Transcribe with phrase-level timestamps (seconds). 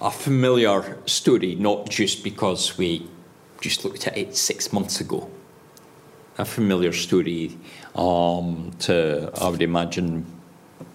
[0.00, 3.08] a familiar story, not just because we
[3.60, 5.30] just looked at it six months ago.
[6.38, 7.56] A familiar story
[7.94, 10.26] um, to, I would imagine,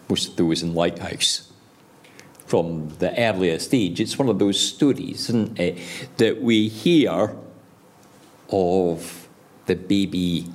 [0.09, 1.51] most of those in Lighthouse
[2.45, 3.99] from the earliest age.
[3.99, 5.77] It's one of those stories, isn't it,
[6.17, 7.35] that we hear
[8.49, 9.27] of
[9.65, 10.47] the baby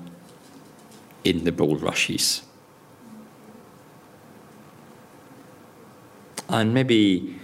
[1.22, 2.42] in the bulrushes.
[6.48, 7.38] And maybe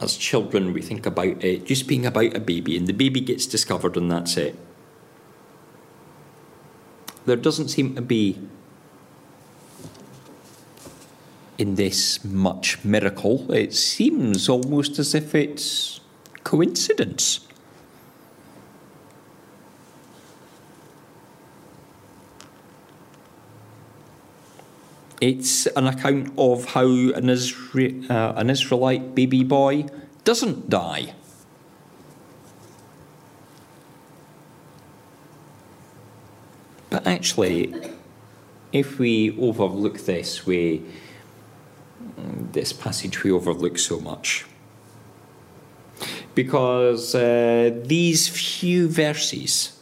[0.00, 3.46] as children we think about it just being about a baby and the baby gets
[3.46, 4.56] discovered and that's it.
[7.26, 8.38] There doesn't seem to be
[11.58, 13.52] in this much miracle.
[13.52, 16.00] It seems almost as if it's
[16.42, 17.46] coincidence.
[25.20, 29.86] It's an account of how an, Isra- uh, an Israelite baby boy
[30.24, 31.14] doesn't die.
[36.88, 37.74] But actually,
[38.72, 40.82] if we overlook this, we
[42.52, 44.46] this passage we overlook so much.
[46.34, 49.78] Because uh, these few verses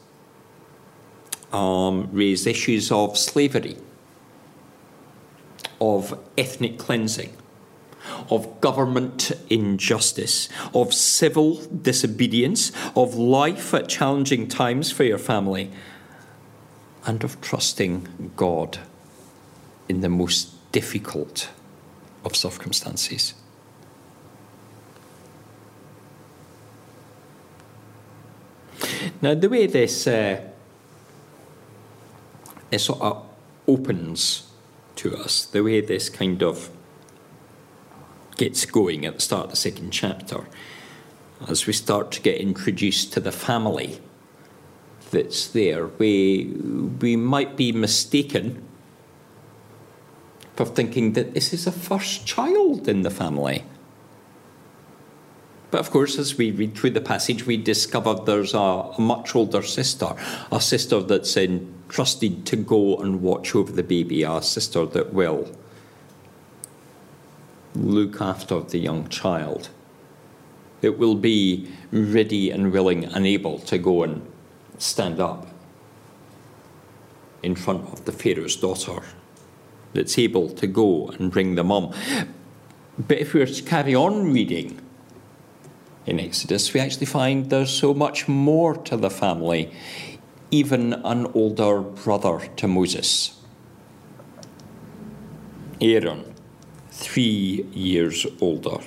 [1.52, 3.76] um, raise issues of slavery,
[5.80, 7.32] of ethnic cleansing,
[8.30, 15.70] of government injustice, of civil disobedience, of life at challenging times for your family,
[17.06, 18.78] and of trusting God
[19.88, 21.48] in the most difficult
[22.24, 23.34] of circumstances.
[29.20, 30.40] Now, the way this, uh,
[32.70, 33.26] this sort of
[33.66, 34.47] opens
[34.98, 36.70] to us, the way this kind of
[38.36, 40.46] gets going at the start of the second chapter,
[41.48, 44.00] as we start to get introduced to the family
[45.10, 46.44] that's there, we,
[47.00, 48.62] we might be mistaken
[50.56, 53.64] for thinking that this is a first child in the family.
[55.70, 59.36] But of course, as we read through the passage, we discover there's a, a much
[59.36, 60.14] older sister,
[60.50, 61.36] a sister that's
[61.88, 65.50] entrusted to go and watch over the baby, a sister that will
[67.74, 69.70] look after the young child.
[70.82, 74.20] It will be ready and willing and able to go and
[74.76, 75.46] stand up
[77.42, 79.00] in front of the Pharaoh's daughter
[79.94, 81.94] that's able to go and bring the mum.
[82.98, 84.78] But if we were to carry on reading
[86.04, 89.72] in Exodus, we actually find there's so much more to the family,
[90.50, 93.38] even an older brother to Moses.
[95.80, 96.34] Aaron,
[96.90, 98.78] three years older.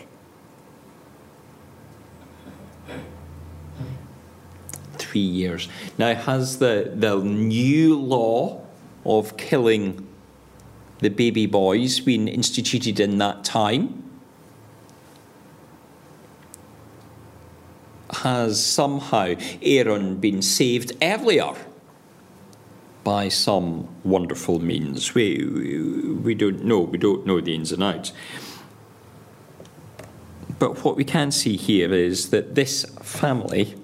[4.97, 5.67] Three years.
[5.97, 8.66] Now, has the, the new law
[9.05, 10.07] of killing
[10.99, 14.10] the baby boys been instituted in that time
[18.23, 21.53] has somehow Aaron been saved earlier
[23.03, 25.15] by some wonderful means.
[25.15, 28.13] We, we, we don't know, we don't know the ins and outs.
[30.59, 33.75] But what we can see here is that this family,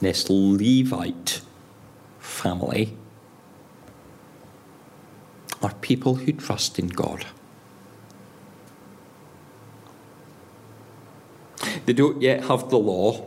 [0.00, 1.40] this Levite
[2.18, 2.98] family,
[5.62, 7.24] are people who trust in God.
[11.86, 13.26] They don't yet have the law,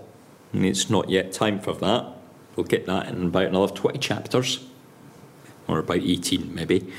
[0.53, 2.13] and it's not yet time for that.
[2.56, 4.66] We'll get that in about another 20 chapters,
[5.68, 6.91] or about 18 maybe.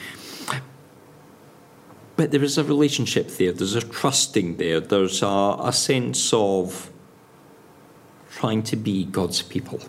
[2.16, 6.90] But there is a relationship there, there's a trusting there, there's a, a sense of
[8.30, 9.80] trying to be God's people.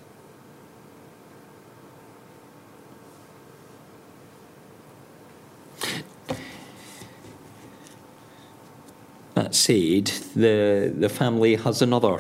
[9.59, 12.19] Said, the, the family has another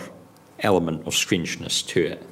[0.59, 2.23] element of strangeness to it.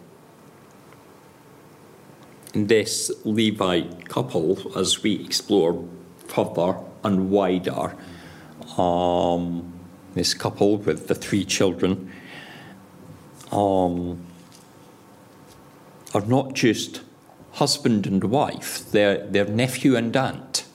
[2.53, 5.87] This Levite couple, as we explore
[6.27, 7.95] further and wider,
[8.77, 9.73] um,
[10.13, 12.11] this couple with the three children,
[13.51, 14.19] um,
[16.13, 17.01] are not just
[17.53, 20.65] husband and wife, they're, they're nephew and aunt.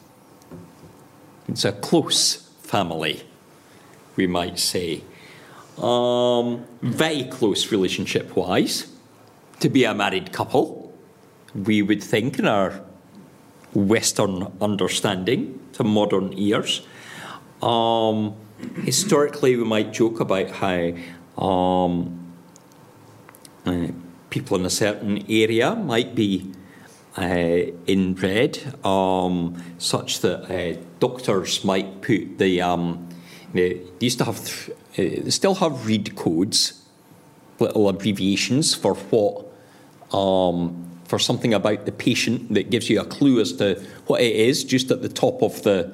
[1.49, 3.25] It's a close family
[4.17, 5.03] we might say.
[5.79, 8.93] Um, very close relationship wise
[9.61, 10.93] to be a married couple,
[11.55, 12.83] we would think in our
[13.75, 16.83] Western understanding to modern ears.
[17.63, 18.35] Um,
[18.85, 20.93] historically, we might joke about how
[21.43, 22.35] um,
[23.65, 23.87] uh,
[24.31, 26.53] people in a certain area might be
[27.17, 32.61] uh, inbred, um, such that uh, doctors might put the.
[32.61, 33.09] Um,
[33.53, 36.83] they used to have, uh, they still have read codes,
[37.59, 39.47] little abbreviations for what,
[40.17, 44.35] um, for something about the patient that gives you a clue as to what it
[44.35, 45.93] is, just at the top of the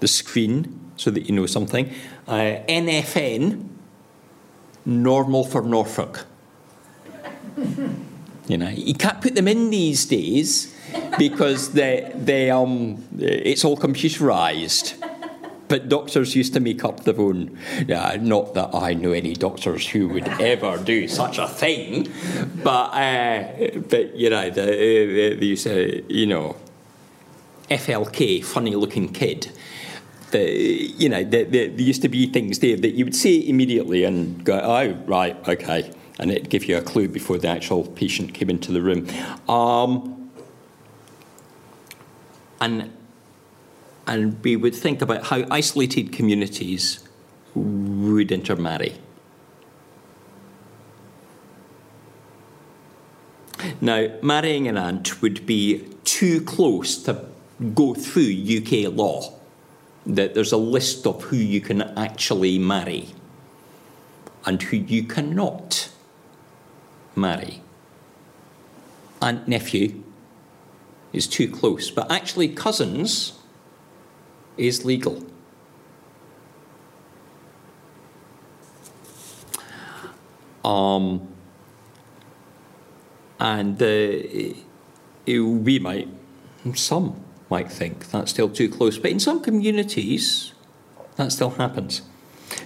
[0.00, 1.92] the screen, so that you know something.
[2.26, 3.68] Uh, NFN,
[4.84, 6.26] normal for Norfolk.
[8.48, 10.74] You know, you can't put them in these days
[11.18, 14.94] because they, they, um, it's all computerized.
[15.70, 17.56] But doctors used to make up their own.
[17.86, 22.12] Yeah, not that I know any doctors who would ever do such a thing,
[22.64, 26.56] but uh, but you know, the, these uh, you know,
[27.70, 29.52] FLK, funny looking kid.
[30.32, 33.48] The, you know, the, the, there used to be things there that you would say
[33.48, 37.82] immediately and go, oh, right, okay and it'd give you a clue before the actual
[37.82, 39.08] patient came into the room.
[39.48, 40.30] Um,
[42.60, 42.92] and,
[44.10, 46.98] and we would think about how isolated communities
[47.54, 48.96] would intermarry.
[53.80, 57.24] Now, marrying an aunt would be too close to
[57.72, 59.32] go through UK law.
[60.04, 63.10] That there's a list of who you can actually marry
[64.44, 65.88] and who you cannot
[67.14, 67.62] marry.
[69.22, 70.02] Aunt nephew
[71.12, 73.39] is too close, but actually, cousins
[74.60, 75.24] is legal.
[80.62, 81.26] Um,
[83.38, 83.86] and uh,
[85.26, 86.08] we might,
[86.74, 90.52] some might think that's still too close, but in some communities,
[91.16, 92.02] that still happens.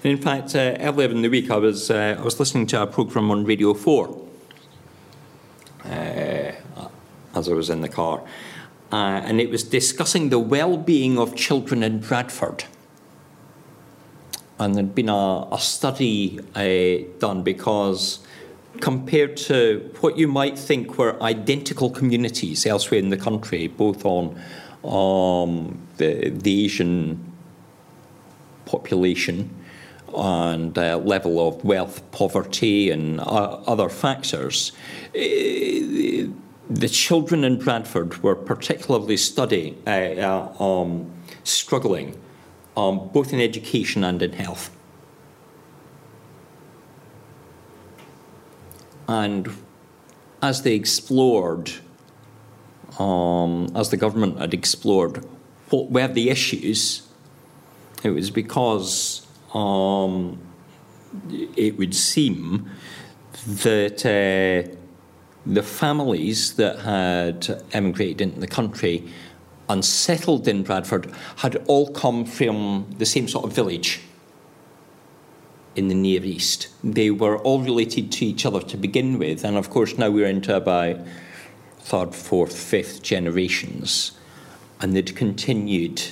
[0.02, 2.82] And in fact, uh, earlier in the week, I was, uh, I was listening to
[2.82, 4.28] a programme on Radio 4
[5.84, 5.88] uh,
[7.34, 8.22] as I was in the car.
[8.94, 12.62] Uh, and it was discussing the well being of children in Bradford.
[14.60, 18.20] And there'd been a, a study uh, done because,
[18.80, 24.40] compared to what you might think were identical communities elsewhere in the country, both on
[24.84, 27.32] um, the, the Asian
[28.64, 29.50] population
[30.16, 34.70] and uh, level of wealth, poverty, and uh, other factors,
[35.16, 36.28] uh,
[36.70, 41.10] the children in Bradford were particularly studying, uh, uh, um,
[41.42, 42.18] struggling,
[42.76, 44.70] um, both in education and in health.
[49.06, 49.50] And
[50.40, 51.72] as they explored,
[52.98, 55.24] um, as the government had explored
[55.68, 57.06] what were the issues,
[58.02, 60.38] it was because um,
[61.56, 62.70] it would seem
[63.46, 64.74] that uh,
[65.46, 69.04] the families that had emigrated into the country
[69.68, 74.00] and settled in Bradford had all come from the same sort of village
[75.76, 76.68] in the Near East.
[76.82, 80.28] They were all related to each other to begin with, and of course, now we're
[80.28, 80.98] into about
[81.78, 84.12] third, fourth, fifth generations,
[84.80, 86.02] and they'd continued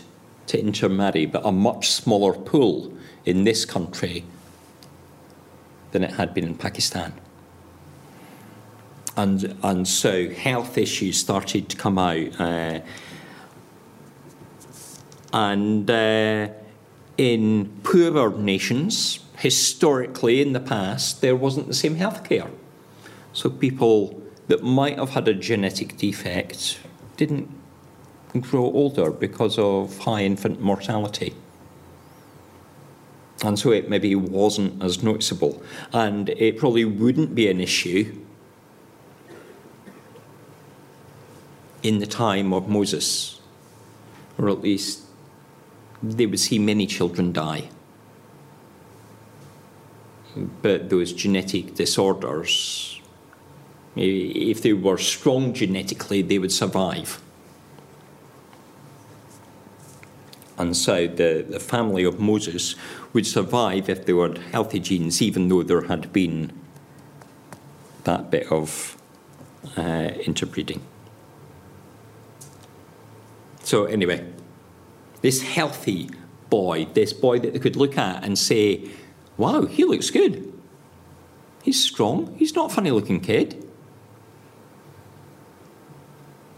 [0.49, 2.93] to intermarry, but a much smaller pool
[3.25, 4.25] in this country
[5.92, 7.12] than it had been in Pakistan.
[9.16, 12.40] And, and so health issues started to come out.
[12.40, 12.81] Uh,
[15.33, 16.49] and uh,
[17.19, 22.50] in poorer nations, historically in the past, there wasn't the same health care.
[23.33, 26.78] So people that might have had a genetic defect
[27.16, 27.50] didn't
[28.40, 31.35] grow older because of high infant mortality
[33.45, 35.62] and so it maybe wasn't as noticeable.
[35.92, 38.22] And it probably wouldn't be an issue
[41.83, 43.41] in the time of Moses,
[44.39, 45.03] or at least
[46.03, 47.69] they would see many children die.
[50.62, 53.01] But those genetic disorders,
[53.97, 57.21] if they were strong genetically, they would survive.
[60.57, 62.77] And so the, the family of Moses
[63.12, 66.53] would survive if they were healthy genes, even though there had been
[68.05, 68.97] that bit of
[69.77, 70.83] uh, interbreeding.
[73.62, 74.26] So, anyway,
[75.21, 76.11] this healthy
[76.50, 78.90] boy, this boy that they could look at and say,
[79.37, 80.52] wow, he looks good.
[81.62, 82.35] He's strong.
[82.38, 83.66] He's not a funny looking kid.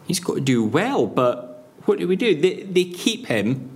[0.06, 2.38] He's got to do well, but what do we do?
[2.40, 3.74] They, they keep him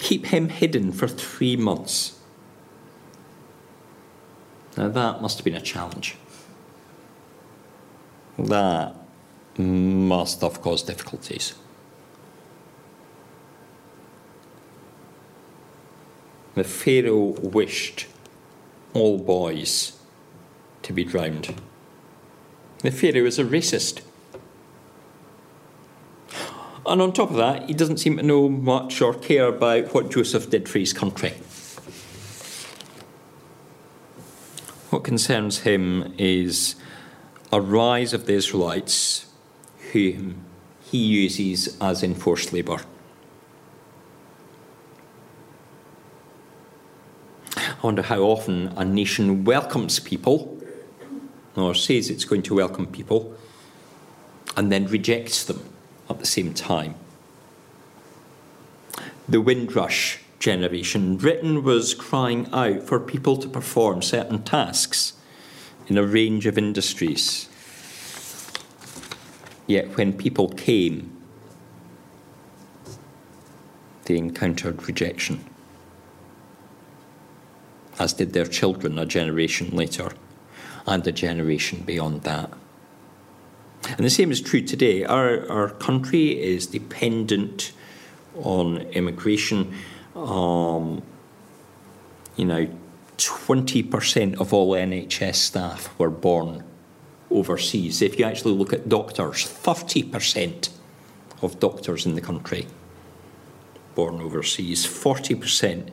[0.00, 2.18] keep him hidden for three months.
[4.76, 6.16] Now, that must have been a challenge.
[8.38, 8.96] That
[9.60, 11.54] must have caused difficulties.
[16.54, 18.06] The Pharaoh wished
[18.92, 19.98] all boys
[20.82, 21.54] to be drowned.
[22.82, 24.02] The Pharaoh is a racist.
[26.86, 30.10] And on top of that, he doesn't seem to know much or care about what
[30.10, 31.34] Joseph did for his country.
[34.90, 36.74] What concerns him is
[37.52, 39.29] a rise of the Israelites
[39.92, 40.44] whom
[40.80, 42.80] he uses as enforced labour.
[47.56, 50.60] I wonder how often a nation welcomes people
[51.56, 53.34] or says it's going to welcome people
[54.56, 55.62] and then rejects them
[56.08, 56.94] at the same time.
[59.28, 65.12] The Windrush generation, Britain was crying out for people to perform certain tasks
[65.86, 67.48] in a range of industries.
[69.70, 71.16] Yet when people came,
[74.06, 75.44] they encountered rejection,
[77.96, 80.10] as did their children a generation later,
[80.88, 82.52] and a generation beyond that.
[83.96, 85.04] And the same is true today.
[85.04, 87.70] Our, our country is dependent
[88.42, 89.72] on immigration.
[90.16, 91.00] Um,
[92.34, 92.66] you know,
[93.18, 96.64] 20% of all NHS staff were born
[97.30, 98.02] overseas.
[98.02, 100.70] If you actually look at doctors, 30%
[101.42, 102.66] of doctors in the country
[103.94, 105.90] born overseas, 40%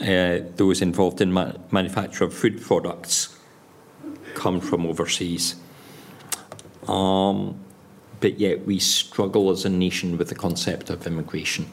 [0.00, 3.36] uh, those involved in ma- manufacture of food products
[4.34, 5.56] come from overseas.
[6.88, 7.60] Um,
[8.20, 11.66] but yet we struggle as a nation with the concept of immigration.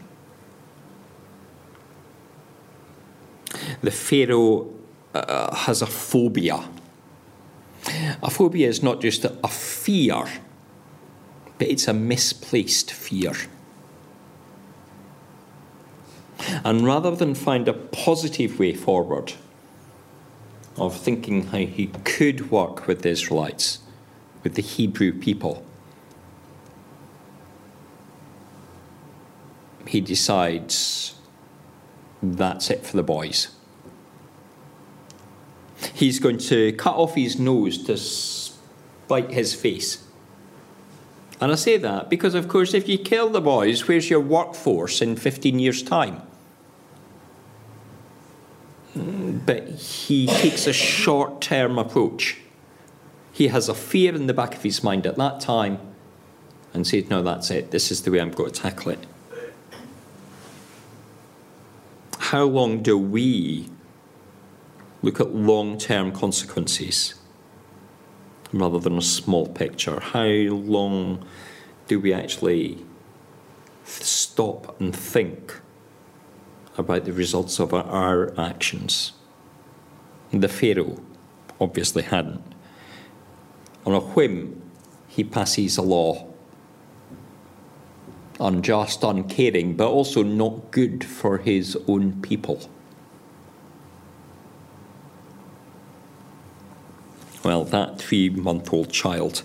[3.81, 4.73] The Pharaoh
[5.13, 6.67] uh, has a phobia.
[8.21, 10.25] A phobia is not just a fear,
[11.57, 13.33] but it's a misplaced fear.
[16.63, 19.33] And rather than find a positive way forward
[20.77, 23.79] of thinking how he could work with the Israelites,
[24.43, 25.65] with the Hebrew people.
[29.87, 31.15] He decides
[32.21, 33.49] that's it for the boys.
[35.93, 40.03] He's going to cut off his nose to spite his face.
[41.39, 45.01] And I say that because, of course, if you kill the boys, where's your workforce
[45.01, 46.21] in 15 years' time?
[48.95, 52.37] But he takes a short term approach.
[53.31, 55.79] He has a fear in the back of his mind at that time
[56.73, 57.69] and says, No, that's it.
[57.69, 59.05] This is the way I'm going to tackle it.
[62.17, 63.69] How long do we
[65.01, 67.15] look at long term consequences
[68.53, 69.99] rather than a small picture?
[69.99, 71.25] How long
[71.87, 72.85] do we actually
[73.83, 75.61] stop and think
[76.77, 79.13] about the results of our actions?
[80.31, 81.01] The Pharaoh
[81.59, 82.43] obviously hadn't.
[83.85, 84.61] On a whim,
[85.07, 86.27] he passes a law.
[88.39, 92.69] Unjust, uncaring, but also not good for his own people.
[97.43, 99.43] Well, that three month old child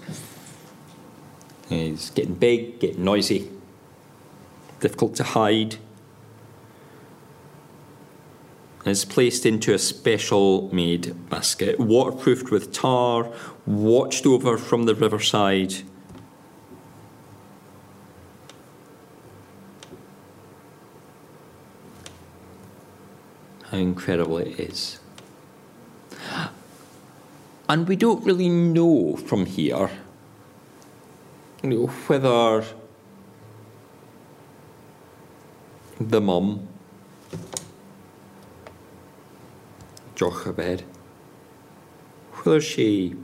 [1.70, 3.48] is getting big, getting noisy,
[4.80, 5.76] difficult to hide,
[8.84, 13.30] is placed into a special made basket, waterproofed with tar,
[13.64, 15.74] watched over from the riverside.
[23.70, 24.98] How incredible it is.
[27.72, 29.88] And we don't really know from here
[31.62, 32.64] you know, whether
[36.00, 36.68] the mum
[40.14, 40.84] Jochebed,
[42.32, 43.16] whether she,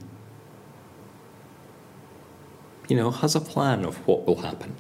[2.89, 4.75] you know, has a plan of what will happen.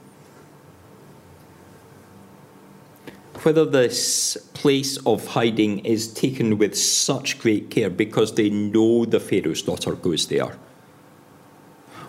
[3.49, 9.21] Whether this place of hiding is taken with such great care because they know the
[9.21, 10.59] Pharaoh's daughter goes there.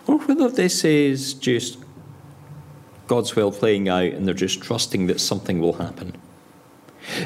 [0.06, 1.78] Or whether this is just
[3.08, 6.18] God's will playing out and they're just trusting that something will happen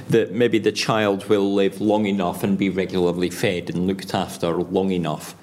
[0.10, 4.53] that maybe the child will live long enough and be regularly fed and looked after
[4.53, 5.34] long enough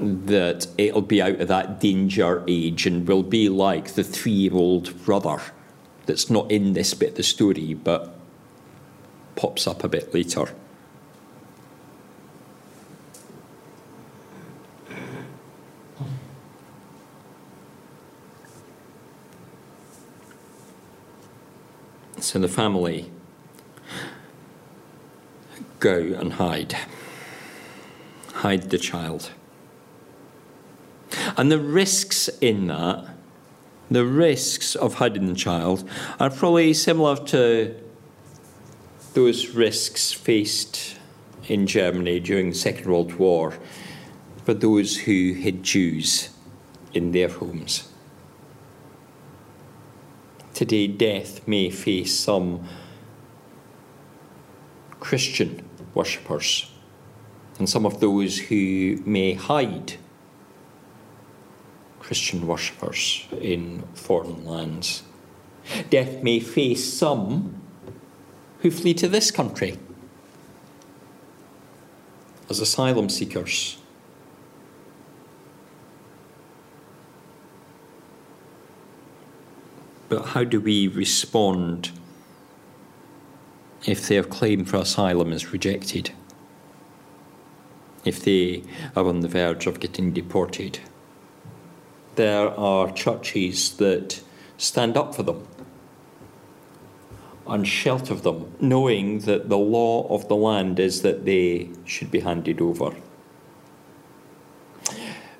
[0.00, 4.54] that it'll be out of that danger age and will be like the three year
[4.54, 5.42] old brother
[6.06, 8.16] that's not in this bit of the story, but
[9.34, 10.48] pops up a bit later.
[22.18, 23.10] So the family
[25.78, 26.76] go and hide.
[28.34, 29.30] Hide the child.
[31.36, 33.15] And the risks in that,
[33.90, 35.88] the risks of hiding the child,
[36.18, 37.74] are probably similar to
[39.14, 40.96] those risks faced
[41.48, 43.54] in Germany during the Second World War
[44.44, 46.30] for those who hid Jews
[46.92, 47.88] in their homes.
[50.54, 52.66] Today, death may face some
[55.00, 56.70] Christian worshippers
[57.58, 59.94] and some of those who may hide
[62.06, 65.02] Christian worshippers in foreign lands.
[65.90, 67.60] Death may face some
[68.60, 69.76] who flee to this country
[72.48, 73.78] as asylum seekers
[80.08, 81.90] But how do we respond
[83.84, 86.12] if their claim for asylum is rejected?
[88.04, 88.62] If they
[88.94, 90.78] are on the verge of getting deported?
[92.16, 94.22] There are churches that
[94.56, 95.46] stand up for them
[97.46, 102.20] and shelter them, knowing that the law of the land is that they should be
[102.20, 102.96] handed over.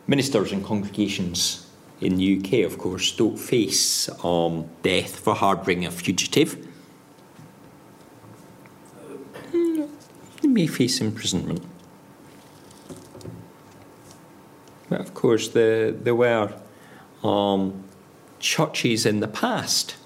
[0.07, 1.67] Ministers and congregations
[2.01, 6.69] in the UK, of course, don't face um, death for harbouring a fugitive.
[9.53, 11.63] They may face imprisonment.
[14.89, 16.53] But of course, there, there were
[17.23, 17.85] um,
[18.39, 19.97] churches in the past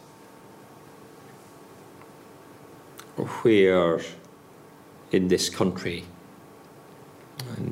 [3.43, 4.01] where
[5.13, 6.05] in this country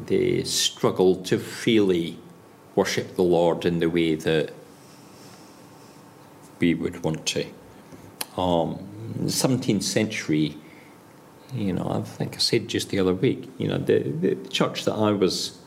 [0.06, 2.18] they struggled to freely
[2.74, 4.52] worship the Lord in the way that
[6.58, 7.46] we would want to.
[8.36, 8.78] Um,
[9.24, 10.56] 17th century,
[11.52, 14.84] you know, I think I said just the other week, you know, the, the church
[14.84, 15.57] that I was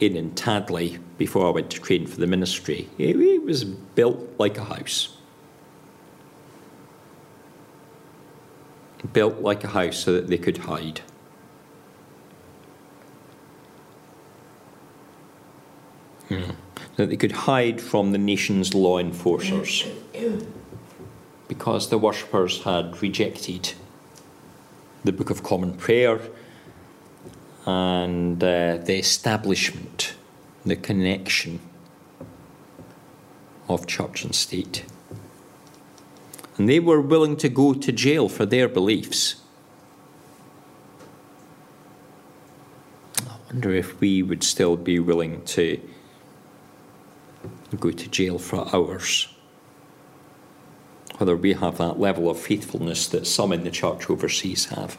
[0.00, 4.18] in in Tadley before I went to train for the ministry, it, it was built
[4.38, 5.16] like a house.
[9.12, 11.02] Built like a house so that they could hide.
[16.30, 16.56] Mm.
[16.96, 19.86] That they could hide from the nation's law enforcers
[21.48, 23.74] because the worshippers had rejected
[25.04, 26.18] the Book of Common Prayer
[27.66, 30.14] and uh, the establishment,
[30.64, 31.60] the connection
[33.68, 34.84] of church and state.
[36.56, 39.36] And they were willing to go to jail for their beliefs.
[43.26, 45.80] I wonder if we would still be willing to
[47.80, 49.28] go to jail for ours.
[51.18, 54.98] Whether we have that level of faithfulness that some in the church overseas have.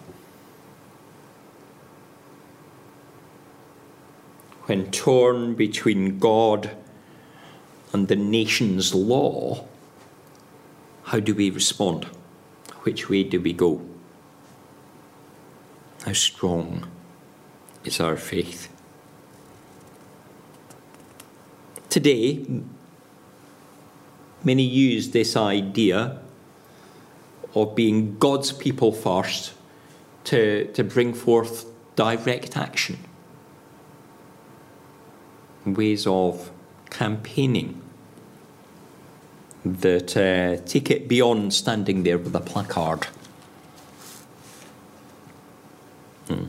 [4.66, 6.72] When torn between God
[7.94, 9.66] and the nation's law,
[11.04, 12.06] how do we respond?
[12.84, 13.82] Which way do we go?
[16.04, 16.88] How strong
[17.84, 18.70] is our faith?
[21.90, 22.46] Today,
[24.44, 26.20] many use this idea
[27.56, 29.54] of being God's people first
[30.26, 32.98] to, to bring forth direct action,
[35.66, 36.52] ways of
[36.90, 37.82] campaigning
[39.64, 43.08] that uh, take it beyond standing there with a placard.
[46.28, 46.46] Hmm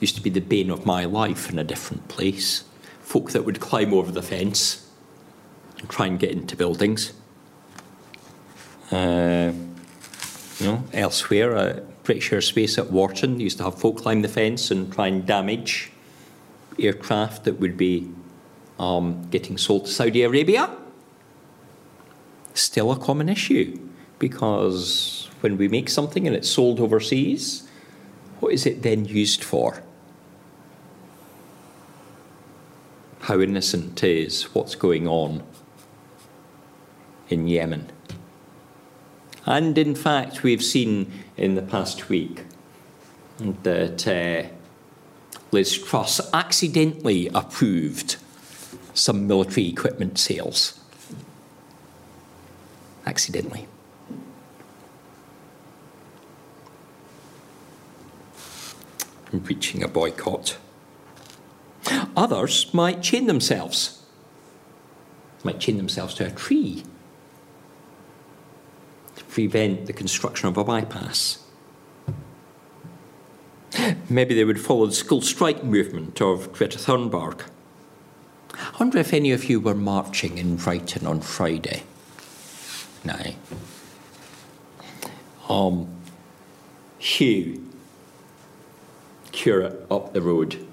[0.00, 2.64] used to be the bane of my life in a different place.
[3.00, 4.88] Folk that would climb over the fence
[5.78, 7.12] and try and get into buildings.
[8.90, 9.52] Uh,
[10.58, 14.70] you know, elsewhere, uh, British Aerospace at Warton used to have folk climb the fence
[14.70, 15.92] and try and damage
[16.78, 18.10] aircraft that would be
[18.78, 20.70] um, getting sold to Saudi Arabia.
[22.54, 23.78] Still a common issue
[24.18, 27.68] because when we make something and it's sold overseas,
[28.40, 29.82] what is it then used for?
[33.28, 35.42] how innocent is what's going on
[37.28, 37.92] in Yemen.
[39.44, 42.44] And in fact, we've seen in the past week
[43.64, 44.48] that uh,
[45.50, 48.16] Liz Truss accidentally approved
[48.94, 50.78] some military equipment sales.
[53.06, 53.66] Accidentally.
[59.32, 60.58] I'm reaching a boycott.
[62.16, 64.02] Others might chain themselves,
[65.44, 66.82] might chain themselves to a tree
[69.16, 71.38] to prevent the construction of a bypass.
[74.10, 77.42] Maybe they would follow the school strike movement of Greta Thunberg.
[78.54, 81.82] I wonder if any of you were marching in Brighton on Friday.
[83.04, 83.18] No.
[85.48, 85.88] Um,
[86.98, 87.64] Hugh,
[89.30, 90.66] curate up the road,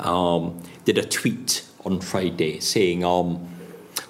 [0.00, 3.48] um, did a tweet on Friday saying, um,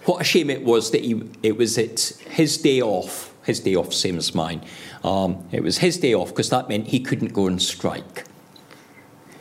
[0.05, 3.74] "What a shame it was that he, it was it, his day off, his day
[3.74, 4.64] off, same as mine.
[5.05, 8.24] Um, it was his day off because that meant he couldn't go and strike.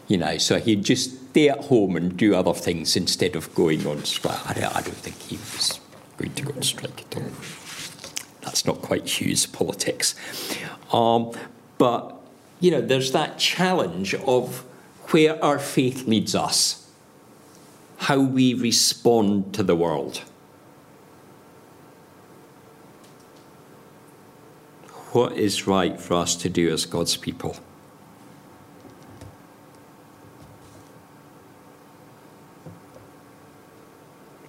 [0.08, 3.88] You know, so he'd just stay at home and do other things instead of going
[3.88, 4.50] on strike.
[4.50, 5.80] I don't, I don't think he was
[6.18, 7.32] going to go on strike at all.
[8.42, 10.16] That's not quite Hugh's politics.
[10.92, 11.32] Um,
[11.78, 12.20] but,
[12.60, 14.66] you know, there's that challenge of
[15.12, 16.90] where our faith leads us,
[17.98, 20.24] how we respond to the world.
[25.12, 27.58] What is right for us to do as God's people?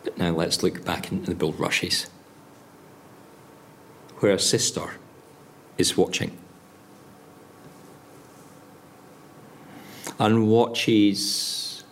[0.04, 2.08] But now let's look back into the bulrushes,
[4.20, 4.90] where a sister
[5.78, 6.38] is watching.
[10.22, 11.82] and watches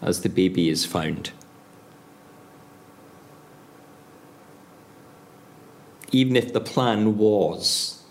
[0.00, 1.30] as the baby is found.
[6.10, 8.02] Even if the plan was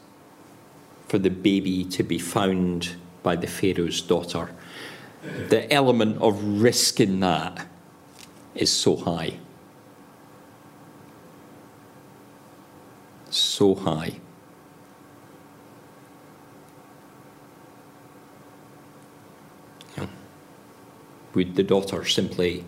[1.07, 4.51] for the baby to be found by the Pharaoh's daughter,
[5.49, 7.67] the element of risk in that
[8.55, 9.39] is so high.
[13.29, 14.19] So high.
[21.37, 22.65] would the daughter simply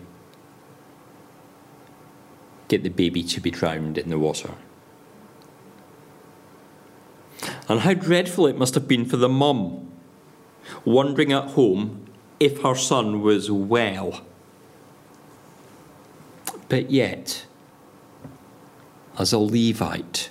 [2.68, 4.54] get the baby to be drowned in the water?
[7.70, 9.92] And how dreadful it must have been for the mum,
[10.84, 12.04] wondering at home
[12.40, 14.22] if her son was well.
[16.68, 17.46] But yet,
[19.16, 20.30] as a Levite,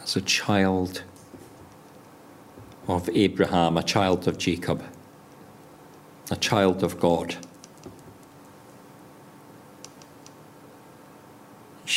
[0.00, 1.02] as a child
[2.86, 4.84] of Abraham, a child of Jacob,
[6.30, 7.34] a child of God.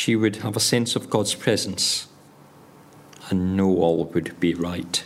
[0.01, 2.07] She would have a sense of God's presence
[3.29, 5.05] and know all would be right.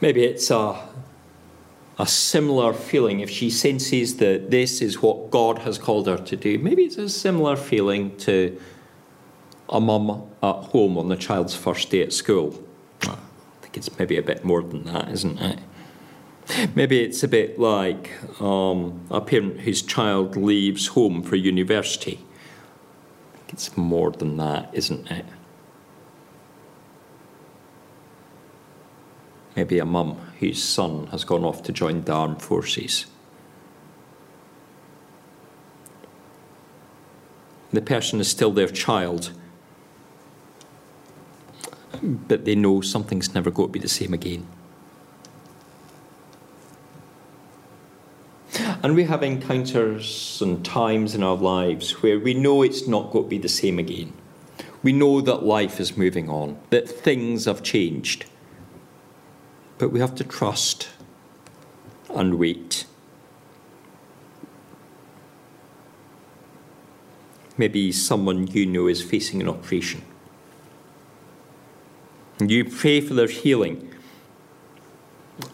[0.00, 0.88] Maybe it's a,
[1.98, 6.36] a similar feeling if she senses that this is what God has called her to
[6.36, 6.60] do.
[6.60, 8.60] Maybe it's a similar feeling to
[9.68, 12.56] a mum at home on the child's first day at school
[13.02, 13.16] I
[13.62, 15.58] think it's maybe a bit more than that, isn't it?
[16.74, 18.10] Maybe it's a bit like
[18.40, 22.24] um, a parent whose child leaves home for university.
[23.48, 25.26] It's more than that, isn't it?
[29.56, 33.06] Maybe a mum whose son has gone off to join the armed forces.
[37.72, 39.32] The person is still their child,
[42.02, 44.46] but they know something's never going to be the same again.
[48.82, 53.24] And we have encounters and times in our lives where we know it's not going
[53.24, 54.14] to be the same again.
[54.82, 58.24] We know that life is moving on, that things have changed.
[59.76, 60.88] But we have to trust
[62.08, 62.86] and wait.
[67.58, 70.02] Maybe someone you know is facing an operation.
[72.38, 73.94] And You pray for their healing,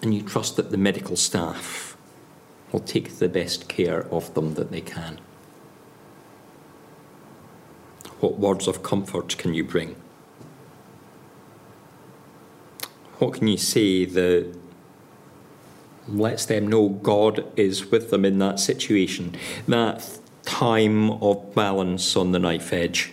[0.01, 1.86] and you trust that the medical staff
[2.77, 5.19] will take the best care of them that they can.
[8.21, 9.97] What words of comfort can you bring?
[13.19, 14.55] What can you say that
[16.07, 19.35] lets them know God is with them in that situation,
[19.67, 23.11] that time of balance on the knife edge?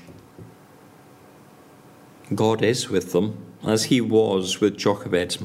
[2.35, 5.37] God is with them as he was with Jochebed.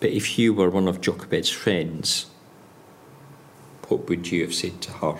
[0.00, 2.26] But if you were one of Jochebed's friends,
[3.88, 5.18] what would you have said to her?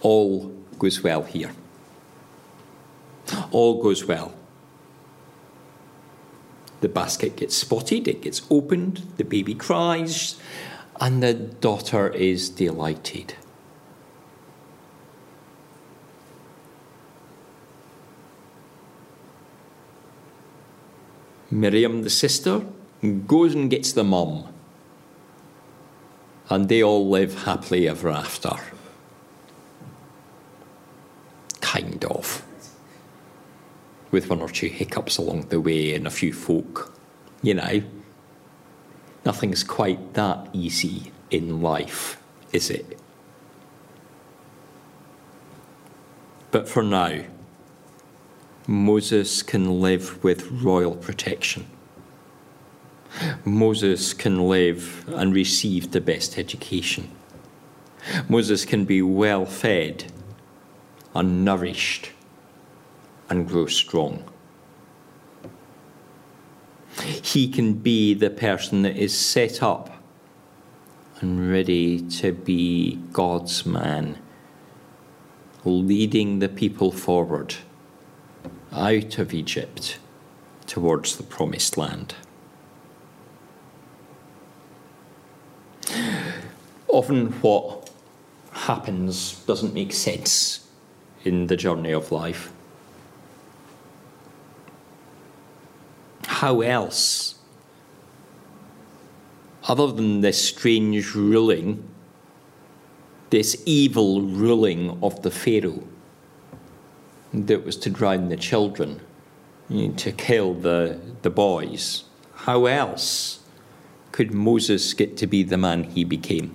[0.00, 1.52] All goes well here.
[3.50, 4.32] All goes well.
[6.80, 10.40] The basket gets spotted, it gets opened, the baby cries,
[11.00, 13.34] And the daughter is delighted.
[21.50, 22.66] Miriam, the sister,
[23.26, 24.52] goes and gets the mum.
[26.50, 28.52] And they all live happily ever after.
[31.60, 32.42] Kind of.
[34.10, 36.94] With one or two hiccups along the way and a few folk.
[37.42, 37.82] You know,
[39.24, 42.20] nothing's quite that easy in life,
[42.52, 42.98] is it?
[46.50, 47.20] But for now,
[48.70, 51.66] Moses can live with royal protection.
[53.42, 57.10] Moses can live and receive the best education.
[58.28, 60.12] Moses can be well fed
[61.14, 62.10] and nourished
[63.30, 64.22] and grow strong.
[67.22, 69.96] He can be the person that is set up
[71.22, 74.18] and ready to be God's man,
[75.64, 77.54] leading the people forward
[78.72, 79.98] out of Egypt
[80.66, 82.14] towards the promised land.
[86.88, 87.90] Often, what
[88.52, 90.66] happens doesn't make sense
[91.24, 92.52] in the journey of life.
[96.26, 97.36] How else,
[99.64, 101.82] other than this strange ruling,
[103.30, 105.82] this evil ruling of the Pharaoh,
[107.32, 109.00] that was to drown the children,
[109.68, 112.04] you know, to kill the, the boys.
[112.34, 113.40] How else
[114.12, 116.54] could Moses get to be the man he became?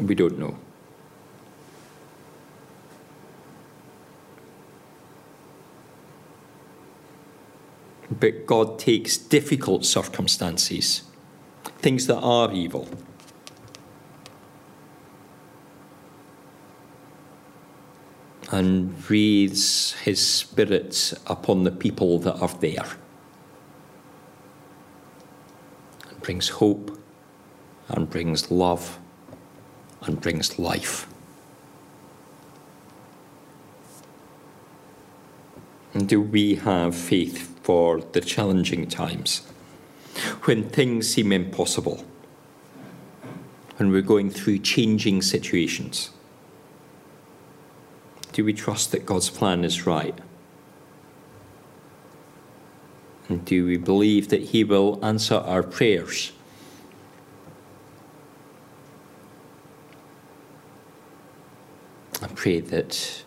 [0.00, 0.58] We don't know.
[8.08, 11.02] But God takes difficult circumstances,
[11.78, 12.88] things that are evil,
[18.52, 22.86] and breathes his spirit upon the people that are there.
[26.08, 26.98] And brings hope
[27.88, 28.98] and brings love
[30.02, 31.06] and brings life.
[35.92, 39.40] And do we have faith for the challenging times
[40.44, 42.04] when things seem impossible,
[43.78, 46.10] when we're going through changing situations?
[48.36, 50.14] Do we trust that God's plan is right?
[53.30, 56.32] And do we believe that He will answer our prayers?
[62.20, 63.24] I pray that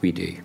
[0.00, 0.36] we do.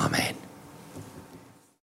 [0.00, 0.34] Amen.